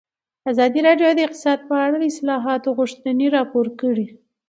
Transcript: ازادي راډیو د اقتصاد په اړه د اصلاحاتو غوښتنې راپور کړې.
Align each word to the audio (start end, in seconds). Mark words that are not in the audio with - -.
ازادي 0.51 0.79
راډیو 0.87 1.09
د 1.15 1.19
اقتصاد 1.27 1.59
په 1.69 1.75
اړه 1.85 1.95
د 1.99 2.03
اصلاحاتو 2.13 2.75
غوښتنې 2.77 3.27
راپور 3.37 3.67
کړې. 3.81 4.07